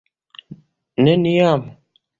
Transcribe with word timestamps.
Neniam. 1.07 1.61